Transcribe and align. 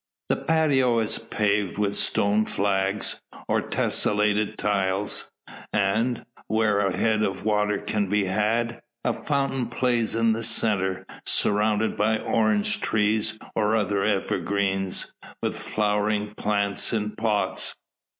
The 0.29 0.35
patio 0.35 0.97
is 0.97 1.19
paved 1.19 1.77
with 1.77 1.93
stone 1.93 2.47
flags, 2.47 3.21
or 3.47 3.61
tesselated 3.61 4.57
tiles; 4.57 5.29
and, 5.71 6.25
where 6.47 6.79
a 6.79 6.97
head 6.97 7.21
of 7.21 7.45
water 7.45 7.77
can 7.77 8.09
be 8.09 8.23
had, 8.25 8.81
a 9.05 9.13
fountain 9.13 9.67
plays 9.67 10.15
in 10.15 10.33
the 10.33 10.43
centre, 10.43 11.05
surrounded 11.27 11.95
by 11.95 12.17
orange 12.17 12.81
trees, 12.81 13.37
or 13.55 13.75
other 13.75 14.03
evergreens, 14.03 15.13
with 15.43 15.55
flowering 15.55 16.33
plants 16.33 16.93
in 16.93 17.11
pots. 17.11 17.75